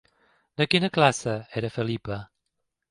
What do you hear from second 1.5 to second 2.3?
era Felipa?